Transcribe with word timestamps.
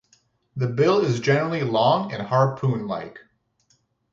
The 0.55 0.65
bill 0.65 1.05
is 1.05 1.19
generally 1.19 1.61
long 1.61 2.11
and 2.11 2.23
harpoon-like. 2.25 3.19